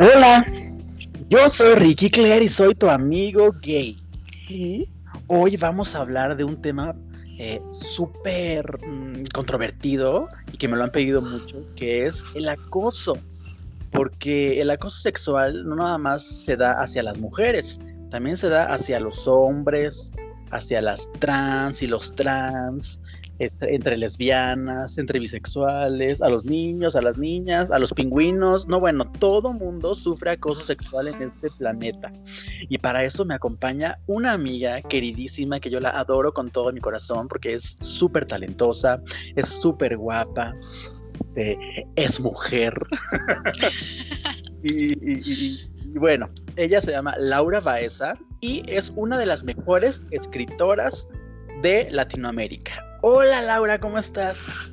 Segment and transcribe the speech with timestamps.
[0.00, 0.44] Hola,
[1.28, 3.96] yo soy Ricky Claire y soy tu amigo gay.
[4.48, 4.88] Y
[5.28, 6.96] hoy vamos a hablar de un tema
[7.38, 13.16] eh, súper mm, controvertido y que me lo han pedido mucho, que es el acoso.
[13.92, 17.80] Porque el acoso sexual no nada más se da hacia las mujeres,
[18.10, 20.12] también se da hacia los hombres,
[20.50, 23.00] hacia las trans y los trans,
[23.38, 28.68] entre, lesbianas, entre bisexuales, a los niños, a las niñas, a los pingüinos.
[28.68, 32.12] No, bueno, todo mundo sufre acoso sexual en este planeta.
[32.68, 36.80] Y para eso me acompaña una amiga queridísima que yo la adoro con todo mi
[36.80, 39.00] corazón porque es súper talentosa,
[39.36, 40.54] es súper guapa,
[41.20, 41.58] este,
[41.96, 42.74] es mujer.
[44.62, 45.58] y,
[45.98, 51.08] bueno, ella se llama Laura Baeza y es una de las mejores escritoras
[51.62, 52.93] de Latinoamérica.
[53.06, 54.72] Hola Laura, ¿cómo estás?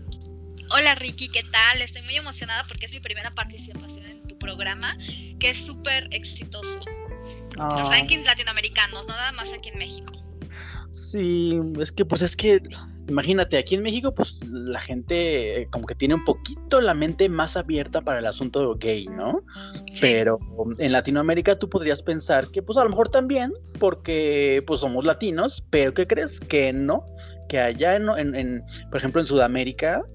[0.70, 1.82] Hola Ricky, ¿qué tal?
[1.82, 4.98] Estoy muy emocionada porque es mi primera participación en tu programa,
[5.38, 6.80] que es súper exitoso.
[7.58, 7.90] Los ah.
[7.92, 10.14] rankings latinoamericanos, no nada más aquí en México.
[10.92, 12.62] Sí, es que pues es que
[13.10, 17.30] imagínate, aquí en México, pues la gente eh, como que tiene un poquito la mente
[17.30, 19.44] más abierta para el asunto gay, ¿no?
[20.00, 20.40] Pero
[20.80, 25.64] en Latinoamérica tú podrías pensar que pues a lo mejor también, porque pues somos latinos,
[25.70, 26.40] pero ¿qué crees?
[26.40, 27.06] Que no,
[27.52, 30.06] que allá en, por ejemplo, en Sudamérica...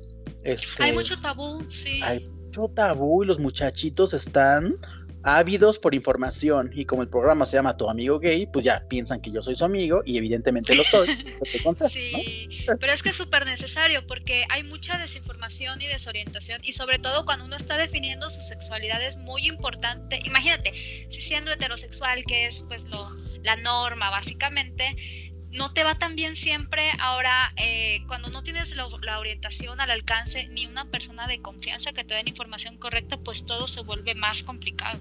[0.43, 2.01] Este, hay mucho tabú, sí.
[2.03, 4.75] Hay mucho tabú y los muchachitos están
[5.23, 9.21] ávidos por información y como el programa se llama Tu amigo gay, pues ya piensan
[9.21, 11.09] que yo soy su amigo y evidentemente lo soy.
[11.91, 12.49] sí,
[12.81, 17.27] pero es que es súper necesario porque hay mucha desinformación y desorientación y sobre todo
[17.27, 20.21] cuando uno está definiendo su sexualidad es muy importante.
[20.25, 23.07] Imagínate, si siendo heterosexual, que es pues lo,
[23.43, 24.97] la norma básicamente,
[25.57, 26.83] no te va tan bien siempre.
[27.01, 32.05] Ahora, eh, cuando no tienes la, orientación al alcance ni una persona de confianza que
[32.05, 35.01] te den información correcta, pues todo se vuelve más complicado.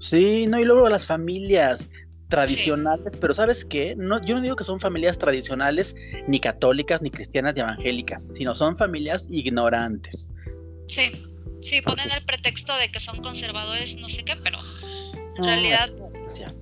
[0.00, 1.88] Sí, no, y luego las familias
[2.28, 3.94] tradicionales, pero ¿sabes qué?
[3.96, 5.94] No, yo no digo que son familias tradicionales,
[6.26, 10.32] ni católicas, ni cristianas, ni evangélicas, sino son familias ignorantes.
[10.88, 11.12] Sí,
[11.60, 14.58] sí, ponen el pretexto de que son conservadores, no sé qué, pero
[15.36, 15.90] en realidad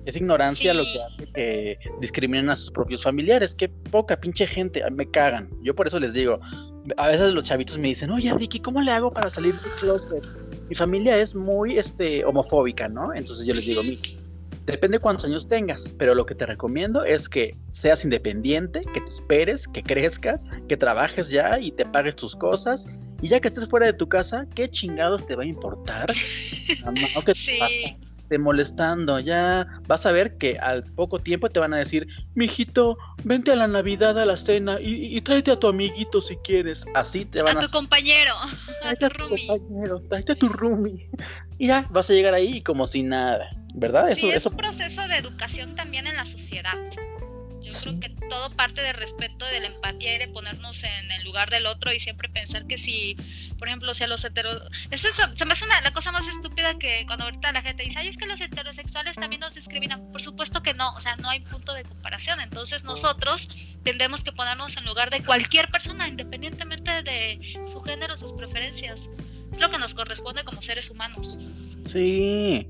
[0.05, 3.55] es ignorancia lo que hace que discriminen a sus propios familiares.
[3.55, 5.49] Qué poca pinche gente, me cagan.
[5.61, 6.39] Yo por eso les digo,
[6.97, 10.23] a veces los chavitos me dicen, oye Ricky, ¿cómo le hago para salir del closet?
[10.69, 13.13] Mi familia es muy este, homofóbica, ¿no?
[13.13, 14.17] Entonces yo les digo, Miki,
[14.65, 19.09] depende cuántos años tengas, pero lo que te recomiendo es que seas independiente, que te
[19.09, 22.87] esperes, que crezcas, que trabajes ya y te pagues tus cosas.
[23.21, 26.11] Y ya que estés fuera de tu casa, ¿qué chingados te va a importar?
[27.15, 27.59] No, que sí
[28.25, 29.19] esté molestando.
[29.19, 33.55] Ya vas a ver que al poco tiempo te van a decir, mijito, vente a
[33.55, 36.85] la Navidad a la cena y, tráete a tu amiguito si quieres.
[36.93, 37.59] Así te van a.
[37.59, 38.33] A tu compañero,
[38.83, 41.09] a tu, compañero, tráete a tu roomie.
[41.57, 44.09] Y ya vas a llegar ahí como si nada, ¿verdad?
[44.13, 46.75] Sí, es un proceso de educación también en la sociedad.
[47.65, 51.23] Yo creo que todo parte del respeto, de la empatía y de ponernos en el
[51.23, 53.17] lugar del otro y siempre pensar que si,
[53.57, 54.61] por ejemplo, si a los heteros...
[54.91, 58.07] Eso se me hace la cosa más estúpida que cuando ahorita la gente dice, ay,
[58.07, 60.11] es que los heterosexuales también nos discriminan.
[60.11, 62.39] Por supuesto que no, o sea, no hay punto de comparación.
[62.39, 63.49] Entonces nosotros
[63.83, 69.09] tendremos que ponernos en lugar de cualquier persona, independientemente de su género, sus preferencias.
[69.51, 71.39] Es lo que nos corresponde como seres humanos.
[71.87, 72.67] Sí,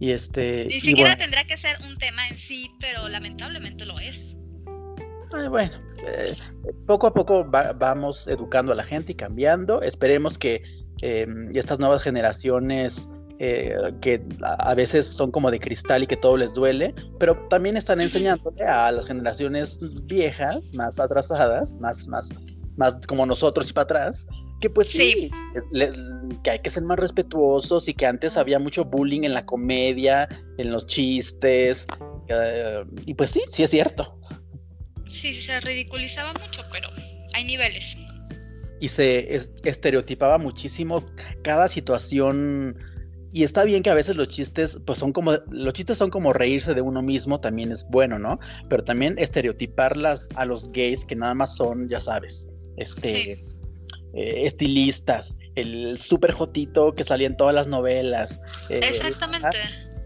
[0.00, 0.64] y este.
[0.64, 4.34] Ni siquiera tendrá que ser un tema en sí, pero lamentablemente lo es.
[5.50, 5.72] bueno,
[6.06, 6.34] eh,
[6.86, 9.82] poco a poco vamos educando a la gente y cambiando.
[9.82, 10.62] Esperemos que
[11.02, 16.38] em, estas nuevas generaciones eh, que a veces son como de cristal y que todo
[16.38, 22.30] les duele, pero también están enseñándole a las generaciones viejas, más atrasadas, más, más,
[22.76, 24.26] más como nosotros y para atrás,
[24.60, 25.30] que pues sí,
[26.44, 30.28] que hay que ser más respetuosos y que antes había mucho bullying en la comedia,
[30.58, 31.86] en los chistes,
[32.28, 34.18] eh, y pues sí, sí es cierto.
[35.06, 36.88] Sí, se ridiculizaba mucho, pero
[37.34, 37.96] hay niveles.
[38.80, 41.04] Y se estereotipaba muchísimo
[41.42, 42.76] cada situación.
[43.32, 46.32] Y está bien que a veces los chistes, pues son como, los chistes son como
[46.32, 48.38] reírse de uno mismo, también es bueno, ¿no?
[48.68, 53.44] Pero también estereotiparlas a los gays que nada más son, ya sabes, este,
[54.14, 58.40] eh, estilistas, el super jotito que salía en todas las novelas.
[58.68, 59.58] Eh, Exactamente.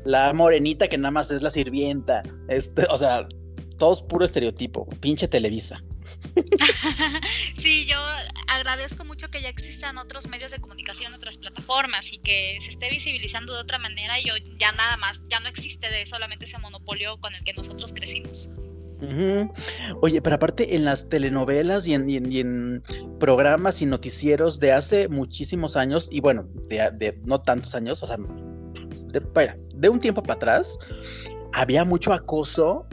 [0.04, 2.22] La, morenita que nada más es la sirvienta.
[2.48, 3.26] Este, o sea,
[3.78, 5.82] todos puro estereotipo, pinche Televisa.
[7.58, 7.96] sí, yo
[8.48, 12.90] agradezco mucho que ya existan otros medios de comunicación, otras plataformas y que se esté
[12.90, 16.58] visibilizando de otra manera y yo ya nada más, ya no existe de solamente ese
[16.58, 18.50] monopolio con el que nosotros crecimos.
[20.00, 22.82] Oye, pero aparte en las telenovelas y en,
[23.18, 28.16] programas y noticieros de hace muchísimos años, y bueno, de, no tantos años, o sea,
[28.16, 30.78] de, de un tiempo para atrás,
[31.52, 32.86] había mucho acoso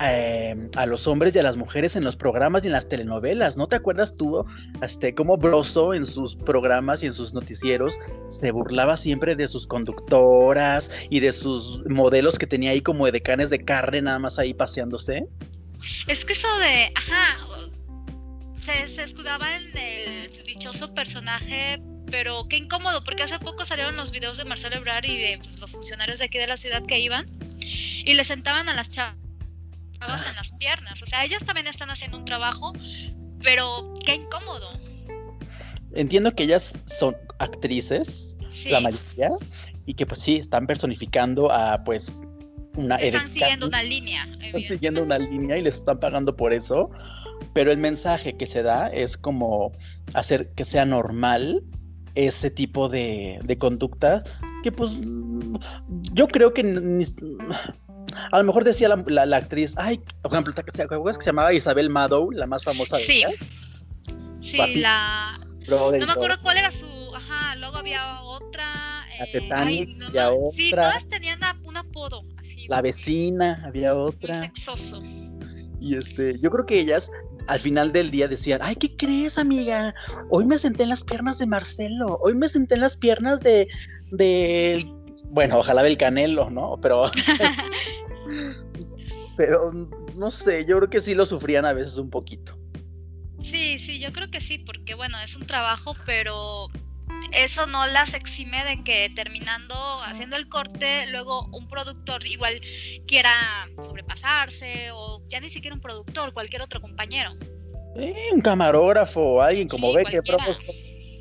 [0.00, 3.56] eh, a los hombres y a las mujeres en los programas y en las telenovelas.
[3.56, 4.44] ¿No te acuerdas tú,
[4.82, 7.98] este, cómo Broso en sus programas y en sus noticieros
[8.28, 13.20] se burlaba siempre de sus conductoras y de sus modelos que tenía ahí como de
[13.20, 15.26] canes de carne nada más ahí paseándose?
[16.08, 17.46] Es que eso de, ajá,
[18.60, 21.80] se, escudaba en el dichoso personaje
[22.10, 25.58] pero qué incómodo, porque hace poco salieron los videos de Marcelo Ebrard y de pues,
[25.58, 27.26] los funcionarios de aquí de la ciudad que iban
[27.60, 29.23] y le sentaban a las chavas
[30.08, 31.02] en las piernas.
[31.02, 32.72] O sea, ellas también están haciendo un trabajo,
[33.42, 34.68] pero qué incómodo.
[35.94, 38.36] Entiendo que ellas son actrices,
[38.66, 39.30] la mayoría,
[39.86, 42.22] y que pues sí, están personificando a pues
[42.76, 42.96] una...
[42.96, 44.28] Están siguiendo una línea.
[44.40, 46.90] Están siguiendo una línea y les están pagando por eso,
[47.52, 49.72] pero el mensaje que se da es como
[50.14, 51.62] hacer que sea normal
[52.14, 54.22] ese tipo de, de conducta
[54.62, 54.98] que pues
[56.14, 56.62] yo creo que
[58.30, 61.52] a lo mejor decía la, la, actriz, ay, por ejemplo, ¿te acuerdas que se llamaba
[61.52, 63.24] Isabel Madow, la más famosa de Sí,
[64.40, 65.38] sí, la...
[65.68, 66.86] no me acuerdo cuál era su...
[67.14, 69.06] Ajá, luego había otra...
[69.18, 69.24] La
[69.70, 69.86] eh...
[70.10, 70.30] otra.
[70.52, 72.24] Sí, todas tenían un apodo.
[72.38, 74.34] Así, la vecina, había otra.
[74.34, 75.00] Sexoso.
[75.80, 77.10] Y este, yo creo que ellas
[77.46, 79.94] al final del día decían, ay, ¿qué crees, amiga?
[80.30, 83.68] Hoy me senté en las piernas de Marcelo, hoy me senté en las piernas de,
[84.10, 84.86] de
[85.34, 86.78] bueno, ojalá del Canelo, ¿no?
[86.80, 87.10] Pero,
[89.36, 89.72] pero
[90.16, 92.58] no sé, yo creo que sí lo sufrían a veces un poquito.
[93.40, 96.68] Sí, sí, yo creo que sí, porque bueno, es un trabajo, pero
[97.32, 99.74] eso no las exime de que terminando
[100.04, 102.54] haciendo el corte, luego un productor igual
[103.06, 103.32] quiera
[103.82, 107.32] sobrepasarse o ya ni siquiera un productor, cualquier otro compañero.
[108.32, 110.20] un camarógrafo, alguien como ve que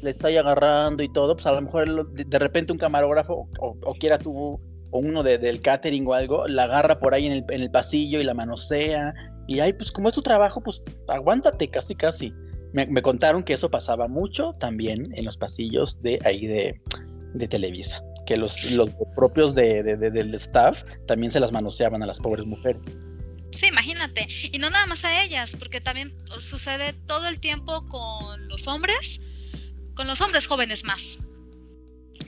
[0.01, 4.17] le está agarrando y todo, pues a lo mejor de, repente un camarógrafo o, quiera
[4.17, 4.59] tú
[4.93, 8.21] o uno del catering o algo, la agarra por ahí en el, en el pasillo
[8.21, 9.13] y la manosea
[9.47, 12.33] y ahí pues como es tu trabajo, pues aguántate casi casi
[12.73, 16.79] me, contaron que eso pasaba mucho también en los pasillos de ahí de,
[17.47, 22.45] Televisa, que los, los propios de, del staff también se las manoseaban a las pobres
[22.45, 22.81] mujeres.
[23.51, 24.27] Sí, imagínate.
[24.51, 29.19] Y no nada más a ellas, porque también sucede todo el tiempo con los hombres,
[29.95, 31.19] con los hombres jóvenes más.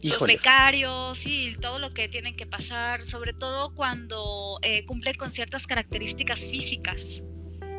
[0.09, 5.31] Los becarios y todo lo que tienen que pasar, sobre todo cuando eh, cumplen con
[5.31, 7.23] ciertas características físicas.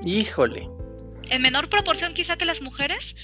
[0.04, 0.68] Híjole.
[1.30, 3.16] En menor proporción quizá que las mujeres,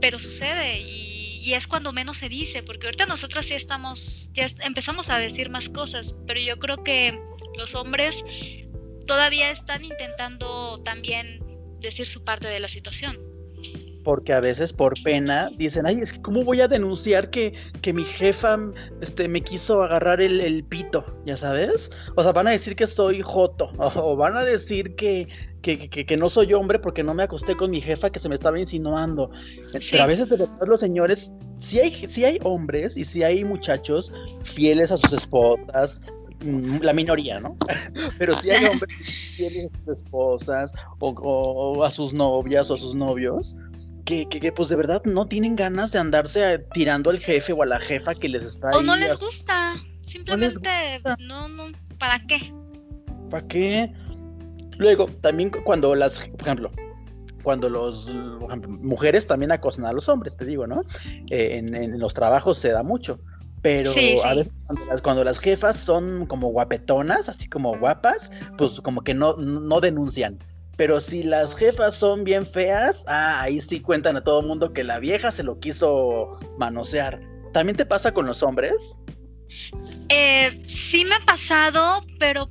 [0.00, 5.10] pero sucede y, es cuando menos se dice, porque ahorita nosotras sí estamos, ya empezamos
[5.10, 7.20] a decir más cosas, pero yo creo que
[7.58, 8.24] los hombres
[9.06, 11.40] todavía están intentando también
[11.80, 13.33] decir su parte de la situación
[14.04, 17.92] porque a veces por pena dicen, ay, es que cómo voy a denunciar que, que
[17.92, 18.58] mi jefa
[19.00, 21.90] este, me quiso agarrar el, pito, ya sabes?
[22.14, 25.28] O sea, van a decir que soy joto, o van a decir que,
[25.62, 28.34] que, que, no soy hombre porque no me acosté con mi jefa que se me
[28.34, 29.30] estaba insinuando.
[29.72, 33.44] Pero a veces de verdad los señores, sí hay, sí hay hombres y sí hay
[33.44, 34.12] muchachos
[34.44, 36.02] fieles a sus esposas,
[36.44, 37.56] mm, la minoría, ¿no?
[38.18, 38.92] Pero sí hay hombres
[39.36, 43.56] fieles a sus esposas o, o, a sus novias o a sus novios
[44.04, 47.66] que, que, pues de verdad no tienen ganas de andarse tirando al jefe o a
[47.66, 50.68] la jefa que les está O no les gusta, simplemente
[51.20, 51.64] no, no,
[51.98, 52.52] ¿para qué?
[53.30, 53.92] ¿Para qué?
[54.78, 56.70] Luego, también cuando las, por ejemplo,
[57.44, 58.08] cuando los
[58.66, 60.82] mujeres también acosan a los hombres, te digo, ¿no?
[61.30, 63.20] Eh, en, los trabajos se da mucho.
[63.62, 63.92] Pero
[64.24, 64.52] a veces
[65.02, 70.38] cuando las, jefas son como guapetonas, así como guapas, pues como que no, no denuncian.
[70.76, 74.84] Pero si las jefas son bien feas, ah, ahí sí cuentan a todo mundo que
[74.84, 77.20] la vieja se lo quiso manosear.
[77.52, 78.98] ¿También te pasa con los hombres?
[80.08, 82.50] Eh, sí me ha pasado, pero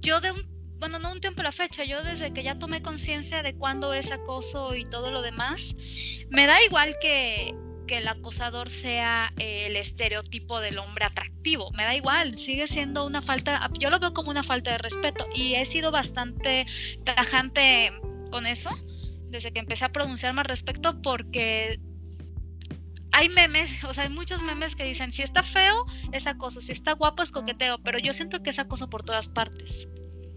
[0.00, 0.42] yo de un,
[0.78, 3.92] bueno, no un tiempo a la fecha, yo desde que ya tomé conciencia de cuándo
[3.92, 5.76] es acoso y todo lo demás,
[6.30, 7.54] me da igual que
[7.90, 11.72] que el acosador sea el estereotipo del hombre atractivo.
[11.72, 15.26] Me da igual, sigue siendo una falta, yo lo veo como una falta de respeto
[15.34, 16.66] y he sido bastante
[17.02, 17.92] tajante
[18.30, 18.70] con eso
[19.28, 21.80] desde que empecé a pronunciarme al respecto porque
[23.10, 26.70] hay memes, o sea, hay muchos memes que dicen, si está feo es acoso, si
[26.70, 29.88] está guapo es coqueteo, pero yo siento que es acoso por todas partes.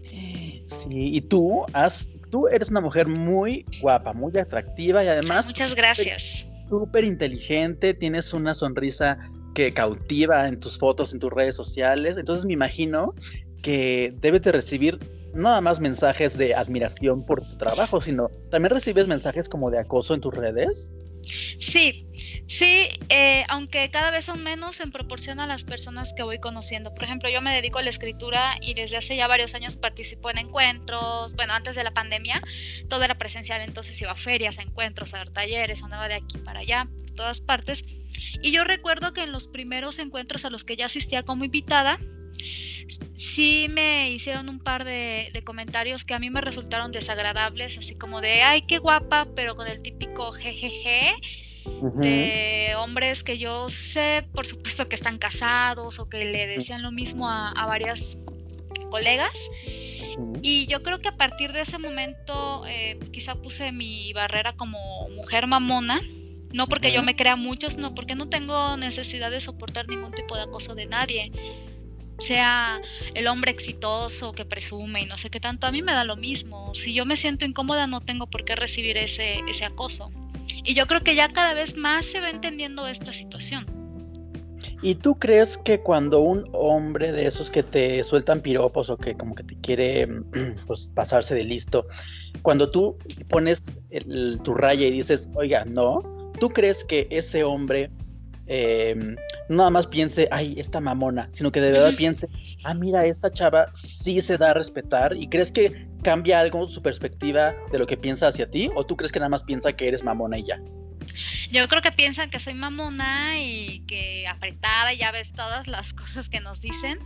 [0.02, 5.46] Sí, y tú has, tú eres una mujer muy guapa, muy atractiva y además...
[5.46, 9.18] Muchas gracias súper inteligente, tienes una sonrisa
[9.54, 12.16] que cautiva en tus fotos, en tus redes sociales.
[12.16, 13.14] Entonces me imagino
[13.62, 14.98] que debes de recibir
[15.34, 20.14] nada más mensajes de admiración por tu trabajo, sino también recibes mensajes como de acoso
[20.14, 20.92] en tus redes.
[21.58, 22.04] Sí,
[22.46, 26.92] Sí, eh, aunque cada vez son menos en proporción a las personas que voy conociendo.
[26.92, 30.30] Por ejemplo, yo me dedico a la escritura y desde hace ya varios años participo
[30.30, 31.34] en encuentros.
[31.34, 32.42] Bueno, antes de la pandemia
[32.88, 36.60] todo era presencial, entonces iba a ferias, encuentros, a dar talleres, andaba de aquí para
[36.60, 36.86] allá,
[37.16, 37.82] todas partes.
[38.42, 41.98] Y yo recuerdo que en los primeros encuentros a los que ya asistía como invitada,
[43.14, 48.20] sí me hicieron un par de, comentarios que a mí me resultaron desagradables, así como
[48.20, 51.14] de, ay, qué guapa, pero con el típico jejeje
[52.00, 56.92] de hombres que yo sé, por supuesto, que están casados o que le decían lo
[56.92, 58.18] mismo a, varias
[58.90, 59.34] colegas.
[60.42, 64.78] Y yo creo que a partir de ese momento eh, quizá puse mi barrera como
[65.10, 66.00] mujer mamona,
[66.52, 70.36] no porque yo me crea mucho, sino porque no tengo necesidad de soportar ningún tipo
[70.36, 71.32] de acoso de nadie.
[72.18, 72.80] Sea
[73.14, 76.16] el hombre exitoso que presume y no sé qué tanto, a mí me da lo
[76.16, 76.74] mismo.
[76.74, 80.10] Si yo me siento incómoda, no tengo por qué recibir ese, ese acoso.
[80.64, 83.66] Y yo creo que ya cada vez más se va entendiendo esta situación.
[84.82, 89.14] ¿Y tú crees que cuando un hombre de esos que te sueltan piropos o que
[89.14, 90.06] como que te quiere
[90.66, 91.86] pues, pasarse de listo,
[92.42, 92.96] cuando tú
[93.28, 93.62] pones
[94.42, 96.02] tu raya y dices, oiga, no,
[96.40, 97.90] ¿tú crees que ese hombre
[98.46, 99.16] eh,
[99.48, 102.28] nada más piense, ay, esta mamona, sino que de verdad piense,
[102.64, 105.72] ah, mira, esta chava sí se da a respetar y crees que
[106.02, 109.30] cambia algo su perspectiva de lo que piensa hacia ti o tú crees que nada
[109.30, 110.60] más piensa que eres mamona y ya?
[111.50, 116.28] Yo creo que piensan que soy mamona y que apretada, ya ves todas las cosas
[116.28, 116.98] que nos dicen,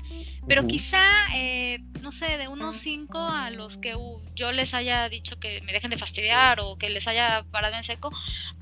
[0.47, 1.03] pero quizá,
[1.35, 3.95] eh, no sé, de unos cinco a los que
[4.35, 7.85] yo les haya dicho que me dejen de fastidiar o que les haya parado en
[7.85, 8.11] seco,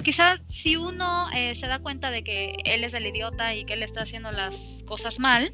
[0.03, 3.75] quizá si uno eh, se da cuenta de que él es el idiota y que
[3.75, 5.53] él está haciendo las cosas mal,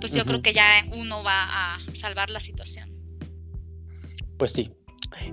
[0.00, 2.90] pues yo creo que ya uno va a salvar la situación.
[4.38, 4.70] Pues sí,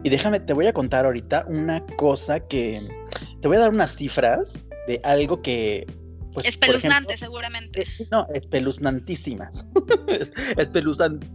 [0.03, 2.87] y déjame, te voy a contar ahorita una cosa que.
[3.41, 5.85] Te voy a dar unas cifras de algo que.
[6.33, 7.81] Pues, Espeluznante, seguramente.
[7.81, 9.67] Eh, no, espeluznantísimas.
[10.57, 11.27] Espeluznante.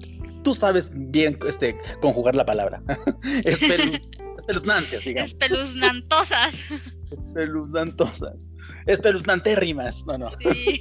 [0.42, 2.82] Tú sabes bien este, conjugar la palabra.
[3.44, 5.30] espeluznantes, digamos.
[5.30, 6.70] Espeluznantosas.
[7.10, 8.48] Espeluznantosas.
[8.86, 10.06] Espeluznantérrimas.
[10.06, 10.30] No, no.
[10.38, 10.80] Sí.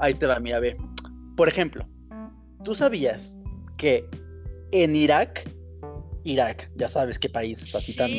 [0.00, 0.76] Ahí te va, mira, ve.
[1.36, 1.86] Por ejemplo,
[2.64, 3.38] ¿tú sabías
[3.78, 4.04] que
[4.72, 5.48] en Irak
[6.24, 8.10] Irak, ya sabes qué país está así tan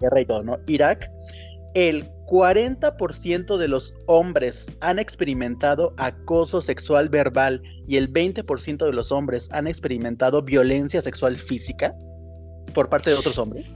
[0.00, 0.58] guerra y todo, ¿no?
[0.66, 1.10] Irak,
[1.74, 9.12] el 40% de los hombres han experimentado acoso sexual verbal y el 20% de los
[9.12, 11.94] hombres han experimentado violencia sexual física
[12.74, 13.66] por parte de otros hombres.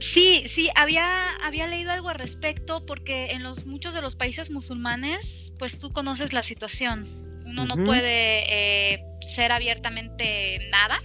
[0.00, 4.50] Sí, sí, había, había leído algo al respecto porque en los muchos de los países
[4.50, 7.06] musulmanes, pues tú conoces la situación.
[7.44, 11.00] Uno no puede eh, ser abiertamente nada,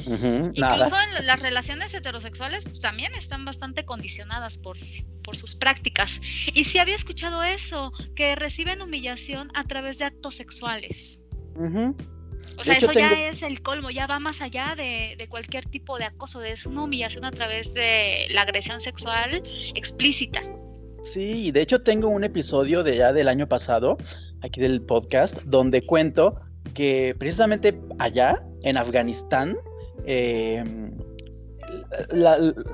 [0.00, 4.76] Incluso en las relaciones heterosexuales pues, también están bastante condicionadas por,
[5.22, 6.20] por sus prácticas.
[6.54, 11.20] Y sí había escuchado eso, que reciben humillación a través de actos sexuales.
[12.58, 15.98] O sea, eso ya es el colmo, ya va más allá de, de, cualquier tipo
[15.98, 19.42] de acoso, es una humillación a través de la agresión sexual
[19.74, 20.42] explícita.
[21.02, 23.96] Sí, de hecho tengo un episodio de ya del año pasado,
[24.42, 26.40] aquí del podcast, donde cuento
[26.74, 29.56] que precisamente allá, en Afganistán,
[30.06, 30.64] eh,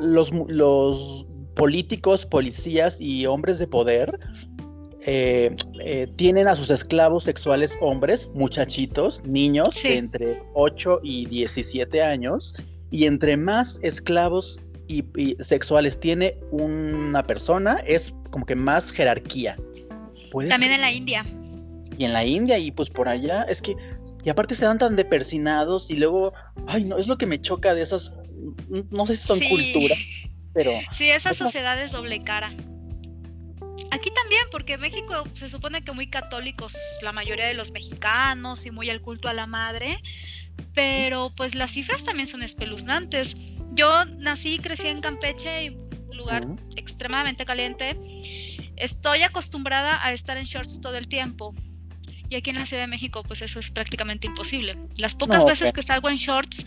[0.01, 4.17] los, los, políticos, policías y hombres de poder
[5.11, 12.03] eh, eh, tienen a sus esclavos sexuales hombres, muchachitos, niños de entre 8 y 17
[12.03, 12.55] años,
[12.91, 15.03] y entre más esclavos y,
[15.41, 19.57] sexuales tiene una persona, es como que más jerarquía.
[20.49, 21.25] También en la India.
[21.97, 23.75] Y en la India, y pues por allá, es que
[24.25, 26.33] y aparte se dan tan depersinados y luego,
[26.67, 28.13] ay, no, es lo que me choca de esas,
[28.91, 29.95] no sé si son cultura,
[30.53, 30.73] pero...
[30.93, 32.53] Sí, esa sociedad es doble cara.
[33.91, 38.71] Aquí también, porque México se supone que muy católicos la mayoría de los mexicanos y
[38.71, 40.03] muy al culto a la madre,
[40.75, 43.37] pero pues las cifras también son espeluznantes.
[43.73, 46.47] Yo nací y crecí en Campeche, un lugar
[46.77, 47.97] extremadamente caliente.
[48.77, 51.55] Estoy acostumbrada a estar en shorts todo el tiempo.
[52.31, 54.77] Y aquí en la Ciudad de México, pues eso es prácticamente imposible.
[54.99, 56.67] Las pocas veces que salgo en shorts,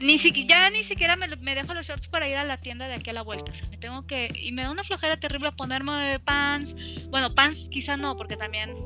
[0.00, 3.10] ni ya ni siquiera me, dejo los shorts para ir a la tienda de aquí
[3.10, 3.52] a la vuelta.
[3.70, 6.76] me tengo que, y me da una flojera terrible ponerme pants.
[7.10, 8.76] Bueno, pants quizá no, porque también,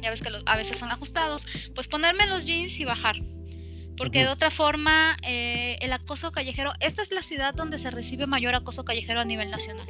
[0.00, 1.46] ya ves que a veces son ajustados.
[1.74, 3.16] Pues ponerme los jeans y bajar.
[3.96, 8.26] Porque de otra forma, eh, el acoso callejero, esta es la ciudad donde se recibe
[8.26, 9.86] mayor acoso callejero a nivel nacional.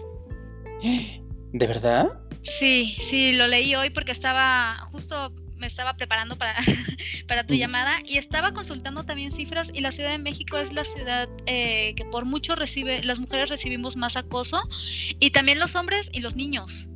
[1.52, 2.08] ¿De verdad?
[2.44, 6.56] Sí, sí, lo leí hoy porque estaba justo me estaba preparando para,
[7.28, 10.84] para tu llamada y estaba consultando también cifras y la Ciudad de México es la
[10.84, 14.68] ciudad eh, que por mucho recibe, las mujeres recibimos más acoso
[15.20, 16.88] y también los hombres y los niños.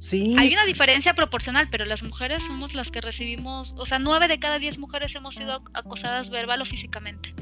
[0.00, 0.34] Sí.
[0.38, 4.38] Hay una diferencia proporcional, pero las mujeres somos las que recibimos, o sea, nueve de
[4.38, 7.34] cada diez mujeres hemos sido acosadas verbal o físicamente.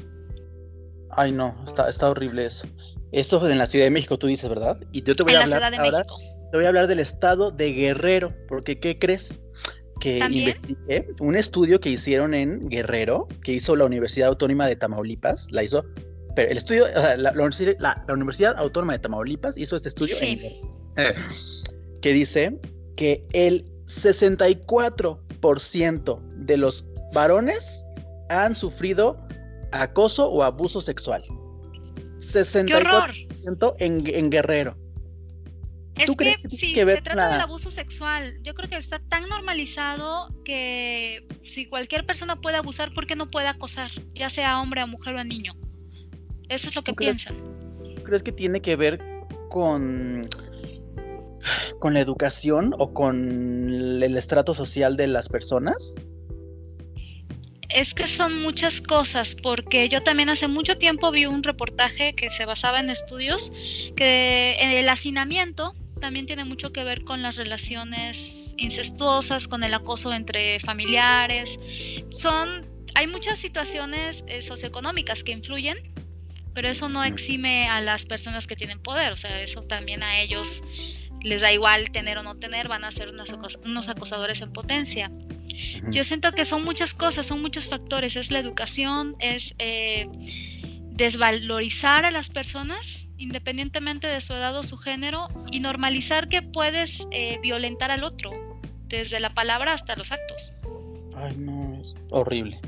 [1.11, 2.67] Ay, no, está, está horrible eso.
[3.11, 4.79] Esto en la Ciudad de México, tú dices, ¿verdad?
[4.93, 6.32] Y yo te voy en a la hablar Ciudad de ahora, México.
[6.53, 9.39] Te voy a hablar del estado de Guerrero, porque ¿qué crees?
[9.99, 10.49] Que ¿También?
[10.49, 15.63] investigué un estudio que hicieron en Guerrero, que hizo la Universidad Autónoma de Tamaulipas, la
[15.63, 15.83] hizo,
[16.35, 19.75] pero el estudio, o sea, la, la universidad, la- la Universidad Autónoma de Tamaulipas hizo
[19.75, 20.61] este estudio en Sí.
[20.97, 21.13] Eh,
[22.03, 22.55] que dice
[22.97, 27.83] que el 64% de los varones
[28.29, 29.17] han sufrido
[29.71, 31.23] acoso o abuso sexual.
[31.23, 31.33] ¡Qué
[32.19, 33.09] 64% horror!
[33.79, 34.77] en, en Guerrero.
[35.97, 38.39] Es ¿Tú que que sí, que se trata la- del abuso sexual.
[38.41, 43.29] Yo creo que está tan normalizado que si cualquier persona puede abusar, ¿por qué no
[43.29, 43.91] puede acosar?
[44.15, 45.53] Ya sea hombre, o mujer o a niño.
[46.49, 47.35] Eso es lo que piensan.
[48.03, 48.99] ¿Crees que tiene que ver
[49.49, 50.27] con,
[51.79, 53.69] con la educación o con
[54.03, 55.93] el estrato social de las personas?
[57.69, 62.29] Es que son muchas cosas, porque yo también hace mucho tiempo vi un reportaje que
[62.29, 63.51] se basaba en estudios
[63.95, 65.73] que el hacinamiento
[66.03, 71.57] también tiene mucho que ver con las relaciones incestuosas, con el acoso entre familiares.
[72.11, 75.77] Son, hay muchas situaciones eh, socioeconómicas que influyen,
[76.53, 80.19] pero eso no exime a las personas que tienen poder, o sea, eso también a
[80.19, 80.61] ellos
[81.23, 84.51] les da igual tener o no tener, van a ser unas acos- unos acosadores en
[84.51, 85.09] potencia.
[85.89, 88.17] Yo siento que son muchas cosas, son muchos factores.
[88.17, 90.09] Es la educación, es eh,
[90.95, 97.07] desvalorizar a las personas independientemente de su edad o su género y normalizar que puedes
[97.11, 98.31] eh, violentar al otro,
[98.87, 100.53] desde la palabra hasta los actos.
[101.15, 102.59] Ay, no, es horrible.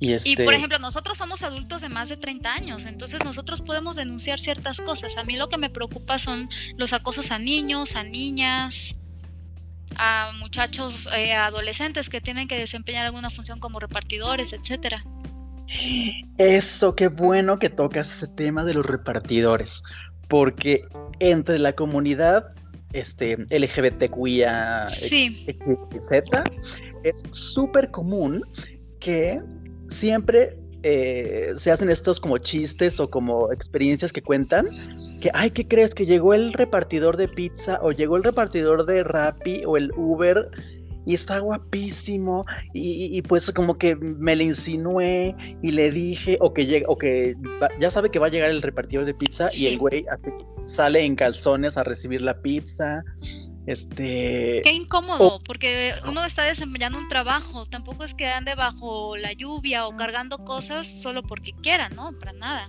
[0.00, 3.62] Y, este, Y por ejemplo, nosotros somos adultos de más de 30 años, entonces nosotros
[3.62, 5.16] podemos denunciar ciertas cosas.
[5.16, 8.96] A mí lo que me preocupa son los acosos a niños, a niñas,
[9.96, 15.04] a muchachos, eh, adolescentes que tienen que desempeñar alguna función como repartidores, etcétera.
[16.38, 19.82] Eso, qué bueno que tocas ese tema de los repartidores,
[20.28, 20.84] porque
[21.20, 22.52] entre la comunidad
[22.92, 25.46] este, LGBTQIA Sí,
[26.00, 26.44] Z,
[27.02, 28.42] es súper común
[29.00, 29.38] que
[29.88, 34.68] siempre eh, se hacen estos como chistes o como experiencias que cuentan,
[35.20, 35.94] que, ay, ¿qué crees?
[35.94, 40.50] Que llegó el repartidor de pizza o llegó el repartidor de Rappi o el Uber
[41.06, 46.66] y está guapísimo y, pues como que me le insinué y le dije o que
[46.66, 49.66] llega o que va- ya sabe que va a llegar el repartidor de pizza y
[49.66, 50.04] el güey
[50.66, 53.02] sale en calzones a recibir la pizza
[53.66, 59.32] este qué incómodo, porque uno está desempeñando un trabajo, tampoco es que ande bajo la
[59.32, 62.12] lluvia o cargando cosas solo porque quiera, ¿no?
[62.18, 62.68] Para nada.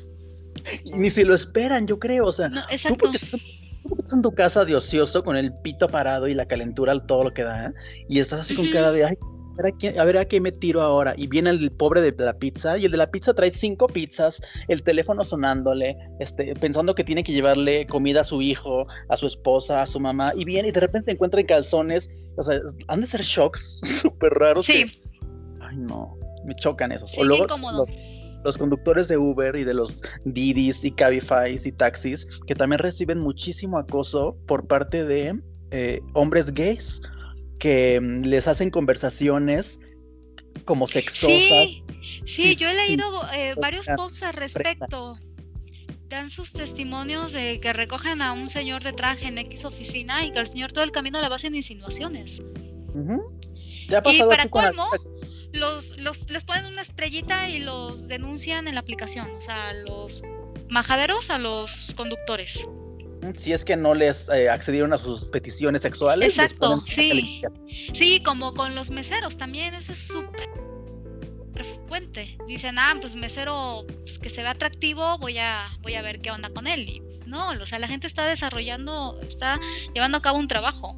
[0.86, 3.12] y ni si lo esperan yo creo o sea No, exacto.
[3.12, 3.65] tú porque
[4.12, 7.44] en tu casa de ocioso con el pito parado y la calentura todo lo que
[7.44, 7.74] da
[8.08, 9.18] y estás así con cara de ay
[9.58, 11.14] a ver, a qué, a ver a qué me tiro ahora.
[11.16, 14.42] Y viene el pobre de la pizza, y el de la pizza trae cinco pizzas,
[14.68, 19.28] el teléfono sonándole, este, pensando que tiene que llevarle comida a su hijo, a su
[19.28, 22.12] esposa, a su mamá, y viene y de repente encuentra en calzones.
[22.36, 24.66] O sea, han de ser shocks súper raros.
[24.66, 24.84] Sí.
[24.84, 25.00] que-
[25.62, 27.12] Ay, no, me chocan esos.
[27.12, 27.86] Sí, qué incómodo.
[27.86, 27.96] Los,
[28.46, 33.20] los conductores de Uber y de los Didis y Cabify y taxis, que también reciben
[33.20, 35.40] muchísimo acoso por parte de
[35.72, 37.02] eh, hombres gays
[37.60, 39.80] que mm, les hacen conversaciones
[40.64, 41.28] como sexosas.
[41.28, 41.84] Sí,
[42.26, 45.18] sí, yo he leído eh, varios posts al respecto.
[46.08, 50.32] Dan sus testimonios de que recogen a un señor de traje en X oficina y
[50.32, 52.44] que el señor todo el camino le va haciendo insinuaciones.
[53.90, 54.86] ¿Te ha Y pasado para a ti con colmo,
[55.56, 60.22] los, los, les ponen una estrellita y los denuncian en la aplicación, o sea, los
[60.70, 62.66] majaderos a los conductores.
[63.38, 66.38] Si es que no les eh, accedieron a sus peticiones sexuales.
[66.38, 67.42] les Exacto, sí.
[67.94, 70.48] Sí, como con los meseros también, eso es súper
[71.56, 72.38] frecuente.
[72.48, 76.32] Dicen, ah, pues mesero pues, que se ve atractivo, voy a, voy a ver qué
[76.32, 76.88] onda con él.
[76.88, 79.60] Y no, o sea, la gente está desarrollando, está
[79.94, 80.96] llevando a cabo un trabajo.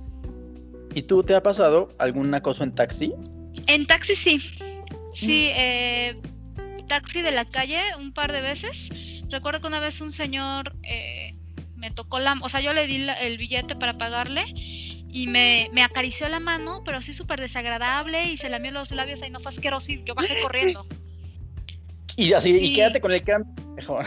[0.94, 3.14] ¿Y tú te ha pasado algún acoso en taxi?
[3.68, 4.40] En taxi sí,
[5.14, 6.16] sí, eh,
[6.88, 8.90] taxi de la calle un par de veces.
[9.30, 11.36] Recuerdo que una vez un señor eh,
[11.76, 14.46] me tocó la, o sea, yo le di la- el billete para pagarle
[15.10, 19.22] y me, me acarició la mano, pero así súper desagradable y se lamió los labios
[19.22, 20.86] ahí no fue asqueroso y yo bajé corriendo.
[22.20, 23.54] Y así, y quédate con el cambio.
[23.78, 24.06] Mejor.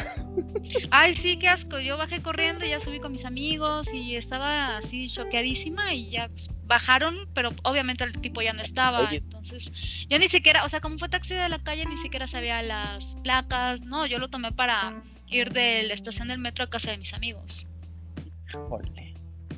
[0.91, 1.79] Ay, sí, qué asco.
[1.79, 6.51] Yo bajé corriendo, ya subí con mis amigos y estaba así choqueadísima y ya pues,
[6.67, 9.09] bajaron, pero obviamente el tipo ya no estaba.
[9.09, 9.19] Oye.
[9.19, 9.71] Entonces,
[10.09, 13.17] yo ni siquiera, o sea, como fue taxi de la calle, ni siquiera sabía las
[13.23, 13.83] placas.
[13.83, 17.15] No, yo lo tomé para ir de la estación del metro a casa de mis
[17.15, 17.69] amigos.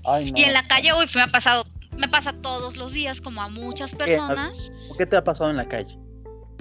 [0.05, 0.38] Ay, no.
[0.38, 1.64] Y en la calle, uy, me ha pasado
[1.96, 4.70] Me pasa todos los días, como a muchas personas.
[4.88, 5.96] ¿Por qué te ha pasado en la calle?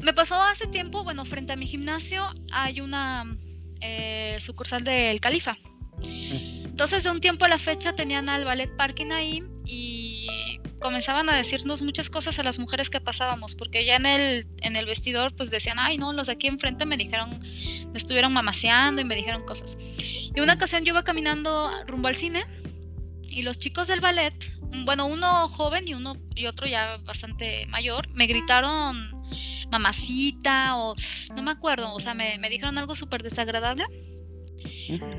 [0.01, 3.25] Me pasó hace tiempo, bueno, frente a mi gimnasio hay una
[3.81, 5.57] eh, sucursal del Califa.
[6.03, 10.27] Entonces, de un tiempo a la fecha tenían al ballet parking ahí y
[10.79, 14.75] comenzaban a decirnos muchas cosas a las mujeres que pasábamos, porque ya en el, en
[14.75, 19.01] el vestidor pues decían, ay no, los de aquí enfrente me dijeron, me estuvieron mamaseando
[19.01, 19.77] y me dijeron cosas.
[19.79, 22.45] Y una ocasión yo iba caminando rumbo al cine
[23.21, 24.33] y los chicos del ballet,
[24.83, 29.20] bueno, uno joven y uno y otro ya bastante mayor, me gritaron
[29.71, 30.95] mamacita o
[31.35, 33.85] no me acuerdo, o sea, me, me dijeron algo súper desagradable.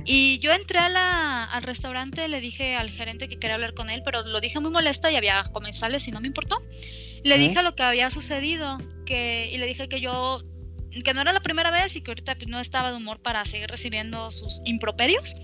[0.04, 3.90] Y yo entré a la, al restaurante, le dije al gerente que quería hablar con
[3.90, 6.62] él, pero lo dije muy molesta y había comensales y no me importó.
[7.24, 10.42] Le dije lo que había sucedido que, y le dije que yo,
[11.04, 13.68] que no era la primera vez y que ahorita no estaba de humor para seguir
[13.68, 15.36] recibiendo sus improperios.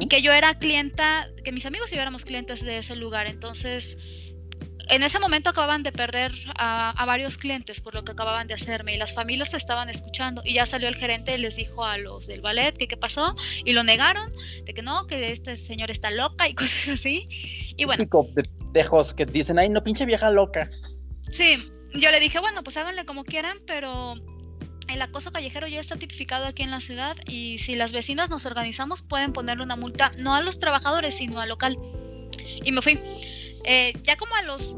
[0.00, 3.26] Y que yo era clienta, que mis amigos y yo éramos clientes de ese lugar.
[3.26, 4.23] Entonces,
[4.88, 8.94] en ese momento acababan de perder a, varios clientes por lo que acababan de hacerme
[8.94, 12.26] y las familias estaban escuchando y ya salió el gerente y les dijo a los
[12.26, 14.32] del ballet que qué pasó y lo negaron,
[14.64, 17.28] de que no, que este señor está loca y cosas así.
[17.76, 18.04] Y bueno.
[18.34, 18.42] De
[18.72, 20.68] dejos que dicen, ay, no, pinche vieja loca.
[21.30, 21.56] Sí,
[21.94, 24.14] yo le dije, bueno, pues háganle como quieran, pero
[24.88, 28.46] el acoso callejero ya está tipificado aquí en la ciudad y si las vecinas nos
[28.46, 31.78] organizamos pueden ponerle una multa no a los trabajadores, sino al local.
[32.64, 32.98] Y me fui.
[33.64, 34.74] Eh, ya como a los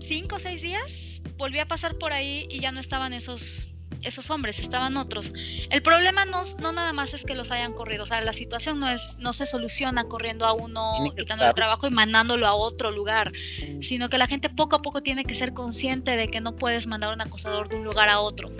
[0.00, 3.66] cinco o seis días volví a pasar por ahí y ya no estaban esos,
[4.02, 5.32] esos hombres, estaban otros.
[5.70, 8.80] El problema no, no nada más es que los hayan corrido, o sea, la situación
[8.80, 12.90] no, es, no se soluciona corriendo a uno, quitándole el trabajo y mandándolo a otro
[12.90, 13.32] lugar,
[13.80, 16.86] sino que la gente poco a poco tiene que ser consciente de que no puedes
[16.86, 18.50] mandar a un acosador de un lugar a otro.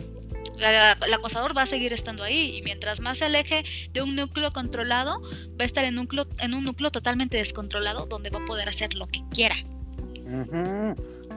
[0.60, 4.52] El acosador va a seguir estando ahí y mientras más se aleje de un núcleo
[4.52, 8.68] controlado, va a estar en, núcleo, en un núcleo totalmente descontrolado donde va a poder
[8.68, 9.56] hacer lo que quiera.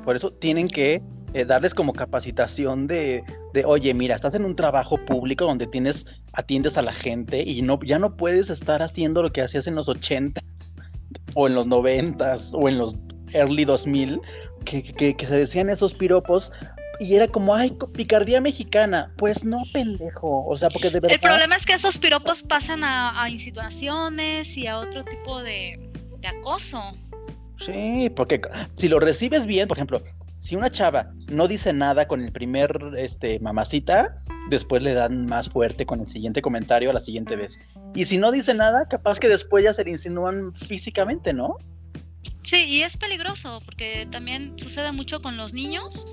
[0.03, 1.01] Por eso tienen que
[1.33, 6.05] eh, darles como capacitación de, de, oye, mira, estás en un trabajo público donde tienes,
[6.33, 9.75] atiendes a la gente y no, ya no puedes estar haciendo lo que hacías en
[9.75, 10.75] los ochentas
[11.35, 12.95] o en los noventas o en los
[13.33, 14.19] early 2000,
[14.65, 16.51] que, que, que se decían esos piropos
[17.01, 19.11] y era como, ay, picardía mexicana.
[19.17, 20.45] Pues no, pendejo.
[20.45, 21.15] O sea, porque de verdad.
[21.15, 25.79] El problema es que esos piropos pasan a, a insinuaciones y a otro tipo de,
[26.19, 26.95] de acoso.
[27.65, 28.39] Sí, porque
[28.75, 30.03] si lo recibes bien, por ejemplo,
[30.41, 34.15] si una chava no dice nada con el primer este mamacita,
[34.51, 37.65] después le dan más fuerte con el siguiente comentario a la siguiente vez.
[37.95, 41.57] Y si no dice nada, capaz que después ya se le insinúan físicamente, ¿no?
[42.43, 46.05] Sí, y es peligroso porque también sucede mucho con los niños.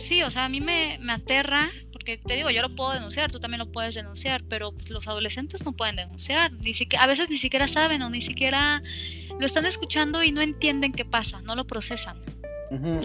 [0.00, 3.30] Sí, o sea, a mí me, me aterra porque te digo, yo lo puedo denunciar,
[3.30, 7.06] tú también lo puedes denunciar, pero pues, los adolescentes no pueden denunciar, ni siquiera, a
[7.06, 8.82] veces ni siquiera saben o ni siquiera
[9.38, 12.16] lo están escuchando y no entienden qué pasa, no lo procesan.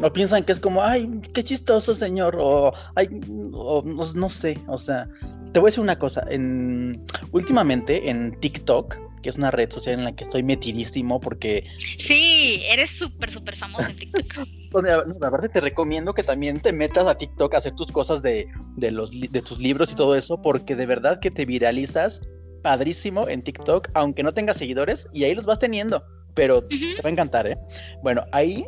[0.01, 5.09] O piensan que es como, ay, qué chistoso señor, o, ay, no, sé, o sea,
[5.51, 9.95] te voy a decir una cosa, en, últimamente en TikTok, que es una red social
[9.95, 11.65] en la que estoy metidísimo porque...
[11.97, 14.47] Sí, eres súper, súper famoso en TikTok.
[15.23, 18.91] aparte te recomiendo que también te metas a TikTok a hacer tus cosas de, de,
[18.91, 22.21] los, de tus libros y todo eso, porque de verdad que te viralizas
[22.61, 26.03] padrísimo en TikTok, aunque no tengas seguidores, y ahí los vas teniendo
[26.35, 27.57] pero te va a encantar, ¿eh?
[28.03, 28.65] Bueno, ahí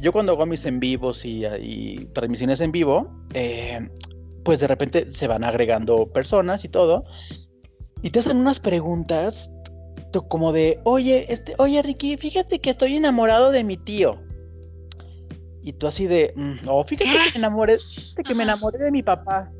[0.00, 3.86] yo cuando hago mis en vivos y, transmisiones en vivo, eh,
[4.44, 7.04] pues de repente se van agregando personas y todo,
[8.02, 9.52] y te hacen unas preguntas
[10.12, 14.20] como de, oye, este, oye Ricky, fíjate que estoy enamorado de mi tío.
[15.62, 17.78] Y tú así de, mm, oh, fíjate que me enamoré,
[18.16, 19.50] de que me enamoré de mi papá.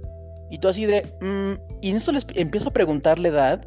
[0.50, 3.62] Y tú así de, mm", y en eso les empiezo a preguntar la edad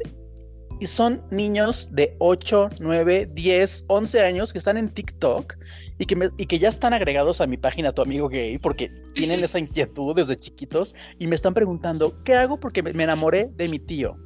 [0.80, 5.54] y son niños de 8, 9, 10, 11 años que están en TikTok
[5.98, 9.42] y que, y que ya están agregados a mi página Tu Amigo Gay porque tienen
[9.44, 12.58] esa inquietud desde chiquitos y me están preguntando, ¿qué hago?
[12.58, 14.16] Porque me, enamoré de mi tío.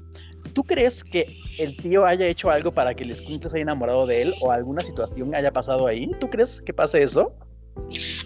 [0.53, 4.07] ¿Tú crees que el tío haya hecho algo para que el escuincle se haya enamorado
[4.07, 6.11] de él o alguna situación haya pasado ahí?
[6.20, 7.33] ¿Tú crees que pase eso?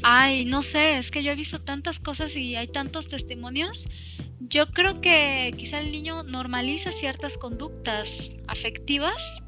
[0.02, 3.88] Ay, no sé, es que yo he visto tantas cosas y hay tantos testimonios
[4.48, 9.40] yo creo que quizá el niño normaliza ciertas conductas afectivas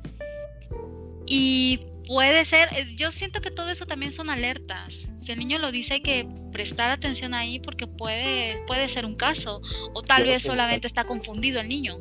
[1.27, 5.11] y puede ser, eh, yo siento que todo eso también son alertas.
[5.19, 9.15] Si el niño lo dice hay que prestar atención ahí porque puede, puede ser un
[9.15, 9.61] caso
[9.95, 12.01] o tal vez solamente está confundido el niño.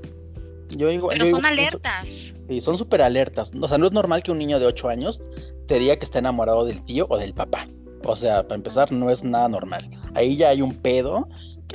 [0.77, 2.33] Yo Pero son alertas.
[2.47, 3.51] Sí, son súper alertas.
[3.59, 5.21] O sea, no es normal que un niño de 8 años
[5.67, 7.67] te diga que está enamorado del tío o del papá.
[8.05, 9.89] O sea, para empezar, no es nada normal.
[10.13, 11.27] Ahí ya hay un pedo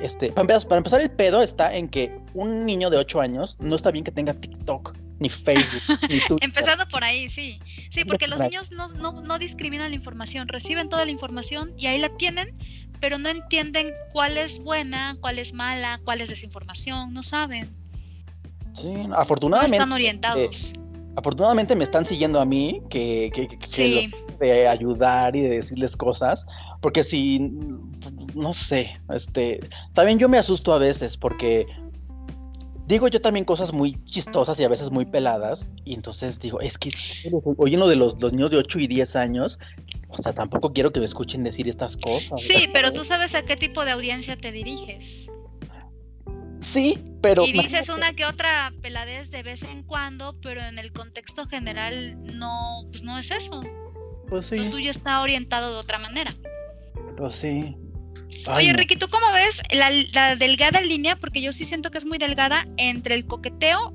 [0.03, 3.91] este, para empezar, el pedo está en que un niño de 8 años no está
[3.91, 4.97] bien que tenga TikTok.
[5.19, 6.39] ni Facebook, ni Twitter.
[6.43, 7.59] Empezando por ahí, sí.
[7.91, 11.87] Sí, porque los niños no, no, no discriminan la información, reciben toda la información y
[11.87, 12.57] ahí la tienen,
[13.01, 17.69] pero no entienden cuál es buena, cuál es mala, cuál es desinformación, no saben.
[18.81, 19.77] Sí, afortunadamente.
[19.77, 20.73] No están orientados.
[20.75, 20.81] Eh,
[21.17, 26.47] afortunadamente me están siguiendo a mí, que, que, que de ayudar y de decirles cosas,
[26.81, 27.53] porque si,
[28.35, 29.61] no sé, este,
[29.95, 31.67] también yo me asusto a veces porque
[32.87, 36.79] digo yo también cosas muy chistosas y a veces muy peladas, y entonces digo, es
[36.79, 36.91] que
[37.57, 39.59] oye uno de los, los niños de 8 y 10 años,
[40.09, 42.41] o sea, tampoco quiero que me escuchen decir estas cosas.
[42.41, 45.29] Sí, pero tú sabes a qué tipo de audiencia te diriges.
[46.61, 47.45] Sí, pero...
[47.45, 52.17] Y dices una que otra peladez de vez en cuando, pero en el contexto general
[52.23, 53.63] no, pues no es eso.
[54.29, 54.59] Pues sí.
[54.59, 56.35] Lo tuyo está orientado de otra manera.
[57.17, 57.77] Pues sí.
[58.47, 61.17] Oye, Ricky, ¿tú cómo ves la, la, delgada línea?
[61.17, 63.95] Porque yo sí siento que es muy delgada entre el coqueteo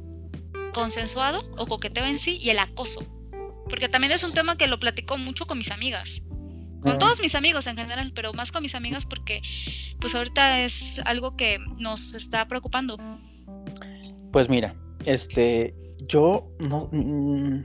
[0.73, 3.05] consensuado o coqueteo en sí y el acoso.
[3.69, 6.21] Porque también es un tema que lo platico mucho con mis amigas.
[6.83, 9.41] Con todos mis amigos en general, pero más con mis amigas porque
[9.99, 12.97] pues ahorita es algo que nos está preocupando.
[14.31, 15.73] Pues mira, este,
[16.07, 16.89] yo no...
[16.91, 17.63] Mm,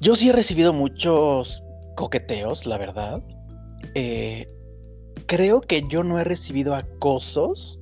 [0.00, 1.62] yo sí he recibido muchos
[1.96, 3.22] coqueteos, la verdad.
[3.94, 4.46] Eh,
[5.26, 7.80] creo que yo no he recibido acosos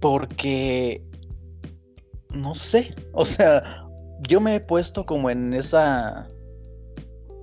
[0.00, 1.04] porque...
[2.32, 3.84] No sé, o sea,
[4.28, 6.28] yo me he puesto como en esa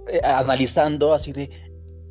[0.10, 1.50] eh, analizando así de,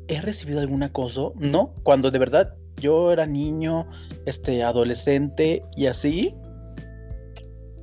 [0.07, 1.33] ¿he recibido algún acoso?
[1.37, 3.87] No, cuando de verdad yo era niño,
[4.25, 6.35] este, adolescente y así.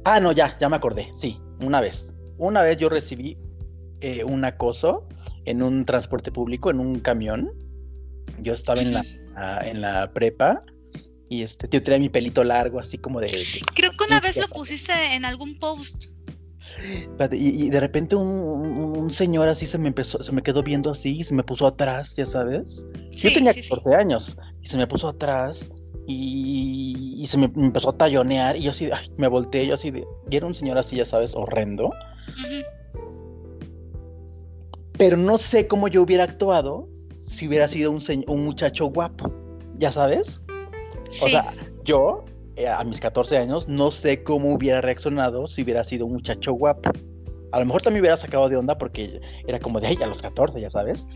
[0.04, 2.14] Ah, no, ya, ya me acordé, sí, una vez.
[2.38, 3.38] Una vez yo recibí
[4.00, 5.06] eh, un acoso
[5.44, 7.50] en un transporte público, en un camión.
[8.40, 9.04] Yo estaba en la,
[9.62, 10.62] en la prepa
[11.28, 13.30] y este, yo tenía mi pelito largo, así como de...
[13.74, 16.06] Creo que una vez lo pusiste en algún post.
[17.32, 21.24] Y, de repente un, señor así se me empezó, se me quedó viendo así y
[21.24, 22.86] se me puso atrás, ya sabes.
[23.12, 25.70] yo tenía 14 años y se me puso atrás
[26.06, 30.36] y, se me empezó a tallonear y yo así, me volteé, yo así, de, y
[30.36, 31.90] era un señor así, ya sabes, horrendo.
[34.98, 39.32] Pero no sé cómo yo hubiera actuado si hubiera sido un, un muchacho guapo,
[39.74, 40.44] ya sabes.
[41.08, 41.52] O sea,
[41.84, 42.24] yo
[42.68, 46.90] a mis 14 años, no sé cómo hubiera reaccionado si hubiera sido un muchacho guapo.
[47.52, 50.20] A lo mejor también hubiera sacado de onda porque era como de, ay, a los
[50.20, 51.06] 14, ya sabes.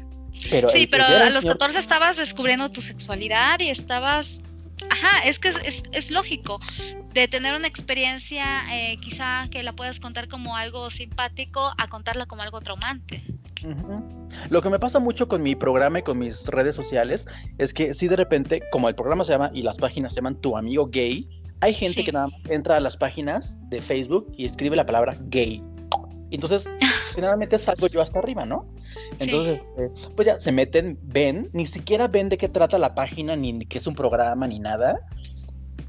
[0.50, 4.40] Pero sí, pero a los 14 estabas descubriendo tu sexualidad y estabas...
[4.90, 6.60] Ajá, es que es, es, lógico
[7.12, 12.26] de tener una experiencia eh, quizá que la puedas contar como algo simpático a contarla
[12.26, 13.22] como algo traumante.
[14.50, 17.26] Lo que me pasa mucho con mi programa y con mis redes sociales
[17.58, 20.40] es que si de repente, como el programa se llama y las páginas se llaman
[20.40, 21.28] Tu Amigo Gay,
[21.60, 25.16] hay gente que nada más entra a las páginas de Facebook y escribe la palabra
[25.22, 25.62] gay.
[26.30, 26.70] Entonces,
[27.14, 28.66] generalmente salgo yo hasta arriba, ¿no?
[29.18, 33.34] Entonces, eh, pues ya se meten, ven, ni siquiera ven de qué trata la página,
[33.34, 35.00] ni que es un programa, ni nada.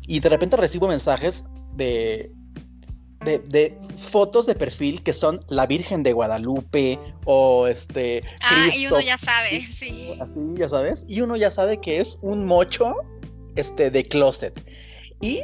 [0.10, 1.46] Y de repente recibo mensajes
[1.76, 2.34] de
[3.24, 3.78] de,
[4.10, 8.22] fotos de perfil que son la Virgen de Guadalupe o este.
[8.42, 10.18] Ah, y uno ya sabe, sí.
[10.20, 11.06] Así, ya sabes.
[11.08, 12.96] Y uno ya sabe que es un mocho
[13.56, 14.60] este, de closet.
[15.22, 15.42] Y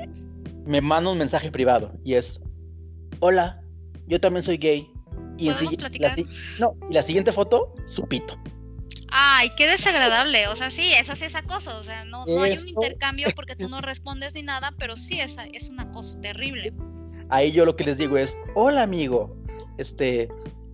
[0.65, 2.41] me manda un mensaje privado y es:
[3.19, 3.61] Hola,
[4.07, 4.89] yo también soy gay.
[5.37, 6.17] Y ¿Podemos platicar?
[6.59, 8.35] no, y la siguiente foto, su pito.
[9.17, 10.47] Ay, qué desagradable.
[10.47, 11.77] O sea, sí, eso sí es acoso.
[11.77, 15.19] O sea, no, no hay un intercambio porque tú no respondes ni nada, pero sí
[15.21, 16.73] es, es un acoso terrible
[17.29, 19.35] ahí yo lo que les digo es, hola amigo,
[19.77, 20.29] este,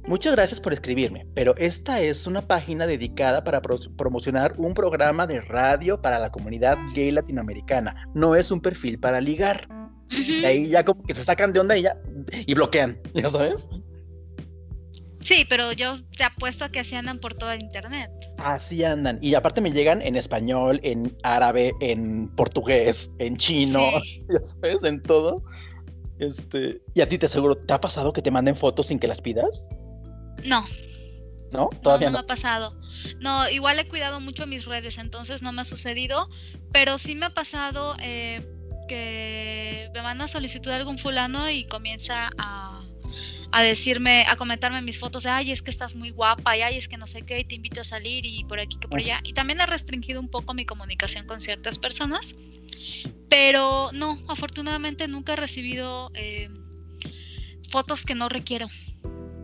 [0.08, 5.42] muchas gracias por escribirme, pero esta es una página dedicada para promocionar un programa de
[5.42, 9.68] radio para la comunidad gay latinoamericana, no es un perfil para ligar.
[10.10, 11.96] Y ahí ya como que se sacan de onda y ya,
[12.34, 13.70] y bloquean, ¿ya sabes?
[15.22, 18.10] Sí, pero yo te apuesto a que así andan por todo el internet.
[18.38, 19.20] Así andan.
[19.22, 23.82] Y aparte me llegan en español, en árabe, en portugués, en chino,
[24.30, 25.44] ya sabes, en todo.
[26.20, 29.08] Este, ¿y a ti te aseguro, te ha pasado que te manden fotos sin que
[29.08, 29.68] las pidas?
[30.44, 30.66] No.
[31.52, 31.70] ¿No?
[31.82, 32.78] Todavía no, no, me ha pasado.
[33.20, 36.30] No, igual he cuidado mucho mis redes, entonces no me ha sucedido,
[36.72, 38.48] pero sí me ha pasado eh,
[38.88, 42.71] que me manda solicitud de algún fulano y comienza a,
[43.52, 46.78] a decirme, a comentarme mis fotos de, ay, es que estás muy guapa, y ay,
[46.78, 49.00] es que no sé qué, y te invito a salir y por aquí que por
[49.00, 49.20] allá.
[49.24, 52.36] Y también he restringido un poco mi comunicación con ciertas personas
[53.30, 56.50] pero no, afortunadamente nunca he recibido eh,
[57.70, 58.68] fotos que no requiero.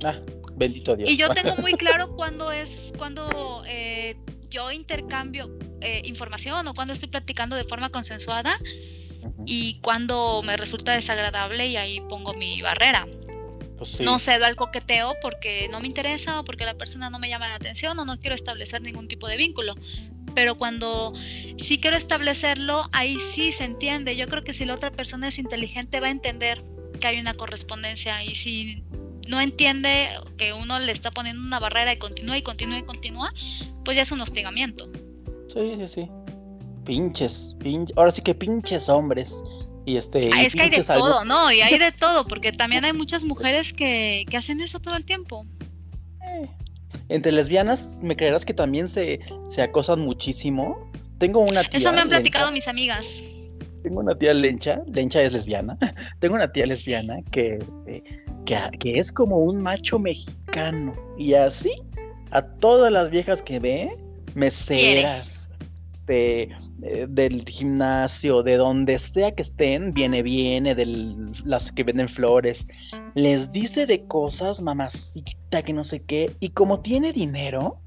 [0.04, 0.20] Ah,
[0.56, 1.10] bendito Dios.
[1.10, 4.18] Y yo tengo muy claro cuando es, cuando eh,
[4.50, 5.50] yo intercambio
[5.82, 8.60] eh, información o cuando estoy platicando de forma consensuada
[9.46, 13.08] y cuando me resulta desagradable y ahí pongo mi barrera.
[13.78, 17.30] Pues No cedo al coqueteo porque no me interesa o porque la persona no me
[17.30, 19.76] llama la atención o no quiero establecer ningún tipo de vínculo.
[20.34, 21.14] Pero cuando
[21.58, 24.16] sí quiero establecerlo, ahí sí se entiende.
[24.16, 26.64] Yo creo que si la otra persona es inteligente va a entender
[27.00, 28.84] que hay una correspondencia y si
[29.28, 33.34] no entiende que uno le está poniendo una barrera y continúa y continúa y continúa,
[33.84, 34.90] pues ya es un hostigamiento.
[35.54, 36.10] Sí, sí, sí.
[36.86, 37.96] Pinches, pinches.
[37.98, 39.44] Ahora sí que pinches hombres.
[39.88, 40.30] Y este.
[40.34, 41.50] Ah, y es que hay de algo- todo, ¿no?
[41.50, 45.06] Y hay de todo, porque también hay muchas mujeres que, que hacen eso todo el
[45.06, 45.46] tiempo.
[46.22, 46.50] Eh,
[47.08, 50.92] Entre lesbianas, ¿me creerás que también se, se acosan muchísimo?
[51.20, 51.78] Tengo una tía.
[51.80, 53.24] Eso me han lencha, platicado mis amigas.
[53.82, 54.82] Tengo una tía lencha.
[54.92, 55.78] Lencha es lesbiana.
[56.20, 58.04] Tengo una tía lesbiana que, este,
[58.46, 60.94] que, que es como un macho mexicano.
[61.18, 61.72] Y así,
[62.32, 63.96] a todas las viejas que ve,
[64.36, 65.50] meseras,
[65.94, 66.50] este,
[66.84, 70.86] eh, del gimnasio, de donde sea que estén, viene, viene, de
[71.44, 72.68] las que venden flores,
[73.16, 77.82] les dice de cosas, mamacita, que no sé qué, y como tiene dinero,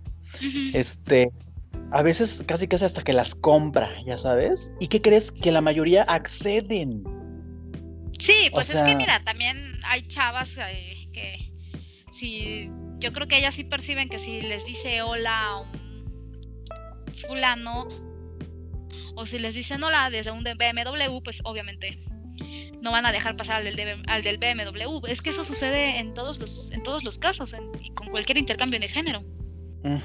[0.75, 1.31] este,
[1.93, 5.31] a veces casi casi hasta que las compra, ya sabes, ¿y qué crees?
[5.31, 7.05] Que la mayoría acceden.
[8.19, 11.53] Sí, O pues es que mira, también hay chavas eh, que
[12.11, 15.69] si yo creo que ellas sí perciben que si les dice hola a un
[17.15, 18.10] fulano
[19.15, 21.99] o si les dicen hola desde un BMW, pues obviamente
[22.81, 25.07] no van a dejar pasar al del, al del BMW.
[25.07, 28.81] Es que eso sucede en todos los en todos los casos y con cualquier intercambio
[28.81, 29.23] de género.
[29.83, 29.97] Mm.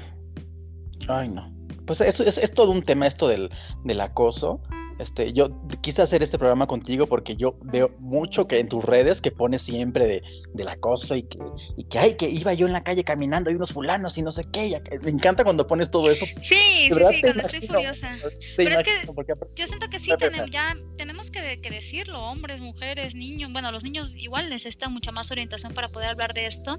[1.08, 1.52] Ay, no.
[1.86, 3.48] Pues es, es todo un tema esto del,
[3.84, 4.60] del acoso.
[4.98, 5.50] Este, yo
[5.82, 9.62] quise hacer este programa contigo porque yo veo mucho que en tus redes que pones
[9.62, 10.22] siempre de,
[10.54, 11.38] del acoso y que,
[11.76, 14.32] y que ay, que iba yo en la calle caminando y unos fulanos y no
[14.32, 14.80] sé qué.
[15.02, 16.24] me encanta cuando pones todo eso.
[16.38, 18.16] Sí, De sí, sí, cuando estoy imagino, furiosa.
[18.22, 21.70] te Pero es que porque Yo siento que sí, Espérate, tenem- ya tenemos que, que
[21.70, 23.52] decirlo, hombres, mujeres, niños.
[23.52, 26.78] Bueno, los niños igual necesitan mucha más orientación para poder hablar de esto.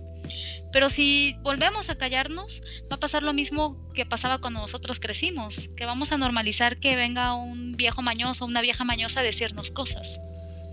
[0.73, 5.69] Pero si volvemos a callarnos, va a pasar lo mismo que pasaba cuando nosotros crecimos,
[5.75, 10.21] que vamos a normalizar que venga un viejo mañoso, una vieja mañosa a decirnos cosas.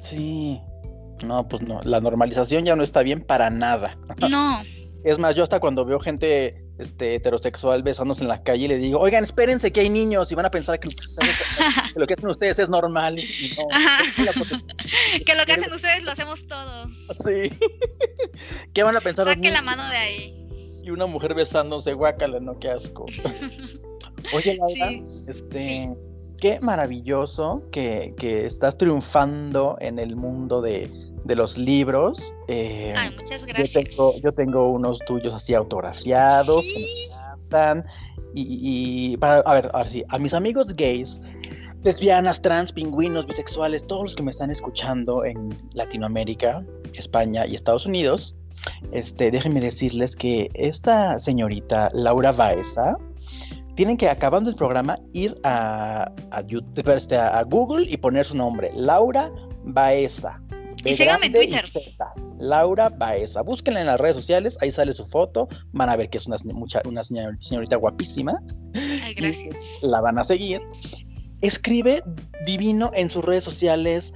[0.01, 0.61] Sí.
[1.25, 3.99] No, pues no, la normalización ya no está bien para nada.
[4.31, 4.63] No,
[5.05, 8.99] Es más, yo hasta cuando veo gente este, heterosexual besándose en la calle le digo,
[9.01, 10.89] oigan, espérense que hay niños y van a pensar que
[11.95, 13.65] lo que, hacen ustedes es normal y, y no.
[15.15, 16.93] Es que lo que hacen ustedes lo hacemos todos.
[17.25, 17.51] Sí.
[18.73, 19.27] ¿Qué van a pensar?
[19.27, 20.41] Saque la mano de ahí.
[20.85, 23.07] Y una mujer besándose, guácala, no, qué asco.
[24.35, 25.03] Oye, Laura, Sí.
[25.29, 25.89] este, sí.
[26.45, 30.91] Qué maravilloso que, que estás triunfando en el mundo de,
[31.25, 32.35] de los libros.
[32.49, 33.73] Eh, Ay, muchas yo, gracias.
[33.73, 36.61] tengo, yo tengo unos tuyos así autografiados.
[36.61, 37.09] que me Sí.
[37.11, 37.87] encantan.
[38.35, 41.23] Y, y- para, a ver, ahora sí, a mis amigos gays,
[41.83, 47.87] lesbianas, trans, pingüinos, bisexuales, todos los que me están escuchando en Latinoamérica, España y Estados
[47.87, 48.37] Unidos,
[48.93, 52.99] este, déjenme decirles que esta señorita Laura Baeza
[53.75, 58.37] tienen que, acabando el programa, ir a, a, YouTube, este, a Google y poner su
[58.37, 59.31] nombre, Laura
[59.65, 60.41] Baeza.
[60.85, 61.65] Y síganme en Twitter.
[62.39, 63.41] Laura Baeza.
[63.43, 65.49] Búsquenla en las redes sociales, ahí sale su foto.
[65.73, 68.39] Van a ver que es una, mucha, una señor- señorita guapísima.
[68.75, 69.83] Ay, gracias.
[69.83, 70.61] La van a seguir.
[71.41, 72.03] Escribe
[72.47, 74.15] divino en sus redes sociales,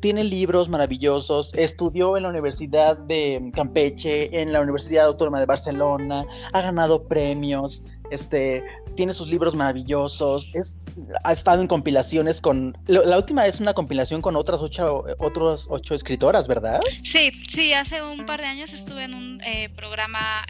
[0.00, 6.24] tiene libros maravillosos, estudió en la Universidad de Campeche, en la Universidad Autónoma de Barcelona,
[6.54, 8.62] ha ganado premios, este,
[8.96, 10.78] tiene sus libros maravillosos, es,
[11.24, 15.66] ha estado en compilaciones con, lo- la última es una compilación con otras ocho, otros
[15.70, 16.80] ocho escritoras, ¿verdad?
[17.04, 20.44] Sí, sí, hace un par de años estuve en un eh, programa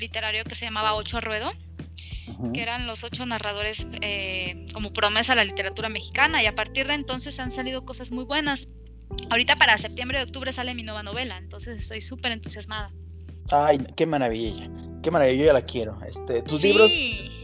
[0.00, 1.50] literario que se llamaba Ocho a Ruedo,
[2.54, 6.86] que eran los ocho narradores eh, como promesa a la literatura mexicana y a partir
[6.86, 8.68] de entonces han salido cosas muy buenas.
[9.30, 12.90] Ahorita para septiembre y octubre sale mi nueva novela, entonces estoy súper entusiasmada.
[13.50, 14.70] Ay, qué maravilla,
[15.02, 15.98] qué maravilla, yo ya la quiero.
[16.06, 16.90] Este, tus sí, libros,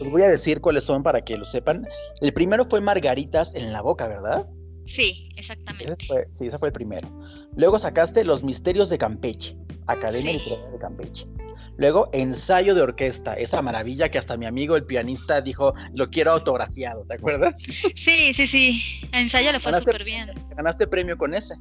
[0.01, 1.87] os voy a decir cuáles son para que lo sepan.
[2.21, 4.47] El primero fue Margaritas en la boca, ¿verdad?
[4.85, 6.05] sí, Ese exactamente.
[6.07, 7.07] fue- sí, ese fue el primero.
[7.55, 9.55] Luego sacaste Los Misterios de Campeche,
[9.85, 10.37] Academia Sí.
[10.39, 11.27] Literaria de Campeche.
[11.77, 16.31] Luego Ensayo de Orquesta, esa maravilla que hasta mi amigo el pianista dijo, lo quiero
[16.31, 17.61] autografiado, ¿te acuerdas?
[17.95, 18.81] Sí, sí, sí,
[19.13, 20.31] a ensayo le fue súper bien.
[20.57, 21.53] Ganaste premio con ese.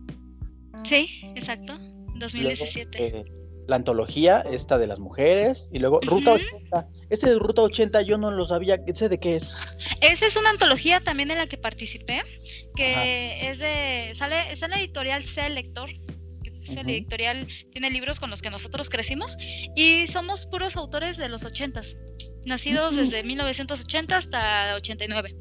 [0.85, 3.07] Sí, exacto, Luego, 2017.
[3.07, 3.25] eh,
[3.69, 6.43] la antología, esta de las mujeres, y luego Ruta Ujú.
[6.57, 6.87] 80.
[7.11, 9.55] Este de Ruta 80 yo no lo sabía, ¿ese de qué es?
[10.01, 12.23] Esa es una antología también en la que participé,
[12.75, 15.91] que es de, sale, está en la editorial Selector,
[16.43, 16.91] que es la Ujú.
[16.91, 19.37] editorial, tiene libros con los que nosotros crecimos,
[19.77, 21.99] y somos puros autores de los ochentas,
[22.47, 23.03] nacidos Ujú.
[23.03, 25.37] desde 1980 hasta 89.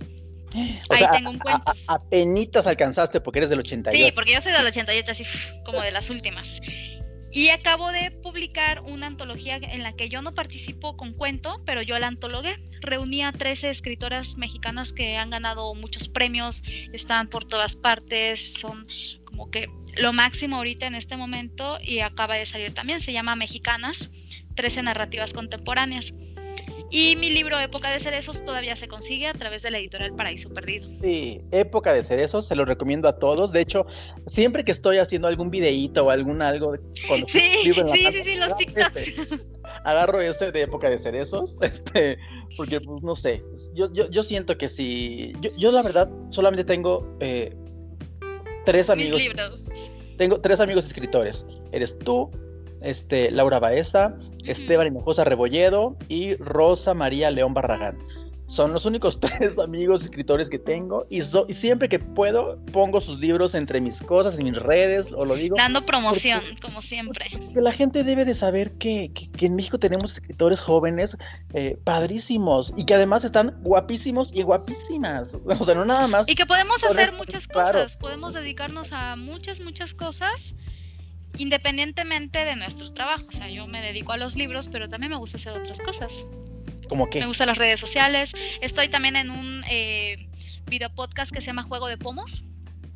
[0.90, 1.72] Ahí tengo un cuento.
[1.88, 4.06] Apenitas alcanzaste porque eres del 88.
[4.06, 5.24] Sí, porque yo soy del 88, así
[5.64, 6.60] como de las últimas.
[7.38, 11.84] Y acabo de publicar una antología en la que yo no participo con cuento, pero
[11.84, 12.58] yo la antologué.
[12.82, 16.64] Reuní a 13 escritoras mexicanas que han ganado muchos premios,
[16.94, 18.88] están por todas partes, son
[19.24, 23.36] como que lo máximo ahorita en este momento y acaba de salir también, se llama
[23.36, 24.10] Mexicanas,
[24.56, 26.16] 13 narrativas contemporáneas.
[26.90, 30.54] Y mi libro Época de Cerezos todavía se consigue a través de la editorial Paraíso
[30.54, 30.88] Perdido.
[31.02, 33.52] Sí, Época de Cerezos, se lo recomiendo a todos.
[33.52, 33.86] De hecho,
[34.26, 36.76] siempre que estoy haciendo algún videíto o algún algo,
[37.08, 38.96] cuando sí, sí, sí, sí, los TikToks.
[38.96, 39.40] Este,
[39.84, 42.18] agarro este de Época de Cerezos, este,
[42.56, 46.64] porque pues, no sé, yo, yo, yo siento que si, yo, yo la verdad solamente
[46.64, 47.54] tengo eh,
[48.66, 49.20] tres amigos.
[49.20, 49.70] Mis libros.
[50.18, 51.46] Tengo tres amigos escritores.
[51.72, 52.32] Eres tú,
[52.82, 54.16] este, Laura Baeza,
[54.46, 57.98] Esteban Hinojosa Rebolledo y Rosa María León Barragán.
[58.48, 61.22] Son los únicos tres amigos escritores que tengo y,
[61.54, 65.58] siempre que puedo pongo sus libros entre mis cosas, en mis redes, o lo digo.
[65.58, 67.26] Dando promoción, como siempre.
[67.54, 71.18] La gente debe de saber que, en México tenemos escritores jóvenes
[71.54, 75.38] eh, padrísimos y que además están guapísimos y guapísimas.
[75.60, 76.28] O sea, no nada más.
[76.28, 80.56] Y que podemos hacer muchas cosas, podemos dedicarnos a muchas, muchas cosas
[81.38, 83.26] independientemente de nuestro trabajo.
[83.28, 86.26] O sea, yo me dedico a los libros, pero también me gusta hacer otras cosas.
[86.90, 87.20] ¿Cómo qué?
[87.20, 88.34] Me gustan las redes sociales.
[88.62, 90.28] Estoy también en un eh,
[90.68, 92.46] video podcast que se llama Juego de Pomos.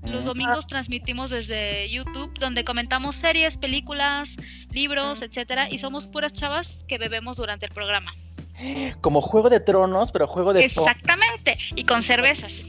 [0.03, 0.27] Los mm.
[0.27, 4.35] domingos transmitimos desde YouTube, donde comentamos series, películas,
[4.71, 8.13] libros, etcétera, y somos puras chavas que bebemos durante el programa.
[9.01, 12.63] Como Juego de Tronos, pero Juego de Exactamente, y con cervezas.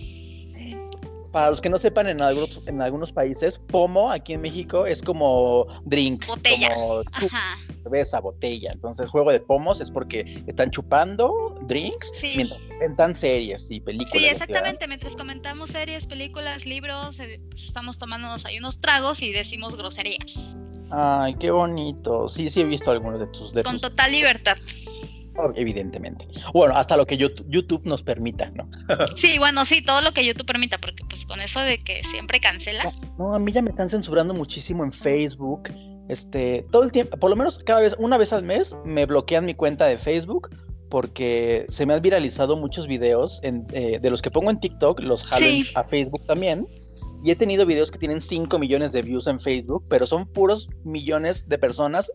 [1.33, 5.03] Para los que no sepan, en algunos, en algunos países, pomo aquí en México es
[5.03, 6.27] como drink.
[6.27, 6.75] Botella.
[6.75, 7.03] Como
[7.83, 8.71] cerveza, botella.
[8.73, 14.13] Entonces, juego de pomos es porque están chupando drinks mientras comentan series y películas.
[14.13, 14.87] Sí, exactamente.
[14.87, 20.57] Mientras comentamos series, películas, libros, eh, pues, estamos tomándonos ahí unos tragos y decimos groserías.
[20.91, 22.29] Ay, qué bonito.
[22.29, 23.55] Sí, sí he visto algunos de tus...
[23.55, 24.59] De Con total libertad.
[25.55, 26.27] Evidentemente.
[26.53, 28.69] Bueno, hasta lo que YouTube nos permita, ¿no?
[29.17, 32.41] sí, bueno, sí, todo lo que YouTube permita, porque pues con eso de que siempre
[32.41, 32.93] cancela.
[33.19, 35.71] No, a mí ya me están censurando muchísimo en Facebook.
[36.09, 39.45] Este, todo el tiempo, por lo menos cada vez, una vez al mes, me bloquean
[39.45, 40.51] mi cuenta de Facebook
[40.91, 45.23] porque se me han viralizado muchos videos eh, de los que pongo en TikTok, los
[45.23, 46.67] jalo a Facebook también.
[47.25, 50.69] Y he tenido videos que tienen 5 millones de views en Facebook, pero son puros
[50.85, 52.13] millones de personas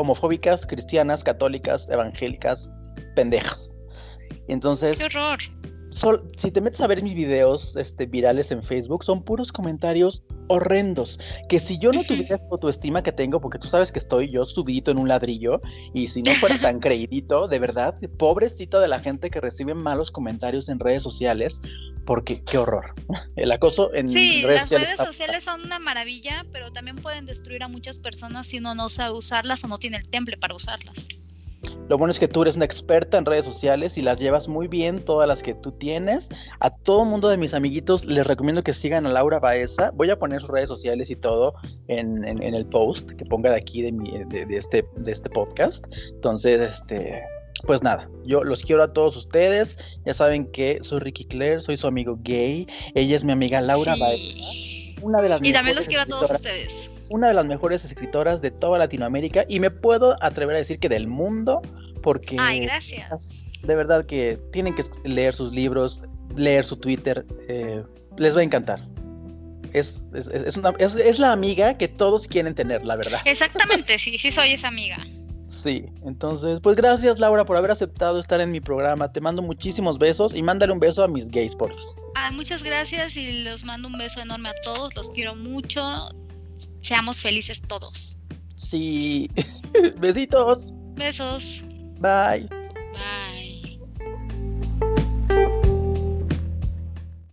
[0.00, 2.70] homofóbicas, cristianas, católicas, evangélicas,
[3.14, 3.72] pendejas.
[4.48, 4.98] Entonces.
[4.98, 5.38] ¡Qué horror!
[5.90, 11.18] Si te metes a ver mis videos este, virales en Facebook, son puros comentarios horrendos.
[11.48, 14.46] Que si yo no tuviera esta autoestima que tengo, porque tú sabes que estoy yo
[14.46, 15.60] subidito en un ladrillo,
[15.94, 20.10] y si no fuera tan creidito, de verdad, pobrecito de la gente que recibe malos
[20.10, 21.60] comentarios en redes sociales,
[22.04, 22.94] porque qué horror.
[23.36, 27.62] El acoso en sí, redes las redes sociales son una maravilla, pero también pueden destruir
[27.62, 31.08] a muchas personas si uno no sabe usarlas o no tiene el temple para usarlas.
[31.88, 34.68] Lo bueno es que tú eres una experta en redes sociales y las llevas muy
[34.68, 36.28] bien, todas las que tú tienes.
[36.60, 39.90] A todo mundo de mis amiguitos les recomiendo que sigan a Laura Baeza.
[39.94, 41.54] Voy a poner sus redes sociales y todo
[41.88, 45.84] en, el post que ponga de aquí de, mi, de, este, de este podcast.
[46.12, 47.22] Entonces, este,
[47.66, 49.76] pues nada, yo los quiero a todos ustedes.
[50.04, 52.66] Ya saben que soy Ricky Claire, soy su amigo gay.
[52.94, 54.44] Ella es mi amiga Laura Baeza.
[55.02, 56.90] Una de las y también los quiero a todos ustedes.
[57.10, 60.88] Una de las mejores escritoras de toda Latinoamérica y me puedo atrever a decir que
[60.88, 61.60] del mundo,
[62.02, 62.36] porque.
[62.38, 63.10] Ay, gracias.
[63.62, 66.02] De verdad que tienen que leer sus libros,
[66.34, 67.26] leer su Twitter.
[67.48, 67.82] Eh,
[68.16, 68.80] les va a encantar.
[69.72, 73.20] Es, es, es, una, es, la amiga que todos quieren tener, la verdad.
[73.24, 74.96] Exactamente, sí, sí soy esa amiga.
[75.50, 79.12] Sí, entonces, pues gracias Laura por haber aceptado estar en mi programa.
[79.12, 81.74] Te mando muchísimos besos y mándale un beso a mis gays por
[82.14, 84.94] Ah, muchas gracias y los mando un beso enorme a todos.
[84.94, 85.82] Los quiero mucho.
[86.80, 88.18] Seamos felices todos.
[88.56, 89.30] Sí.
[89.98, 90.72] Besitos.
[90.94, 91.62] Besos.
[92.00, 92.48] Bye.
[92.92, 93.39] Bye.